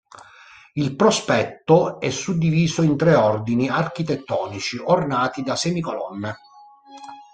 Il 0.73 0.95
prospetto 0.95 1.99
è 1.99 2.09
suddiviso 2.09 2.81
in 2.81 2.97
tre 2.97 3.13
ordini 3.13 3.69
architettonici 3.69 4.79
ornati 4.83 5.43
da 5.43 5.55
semicolonne. 5.55 6.37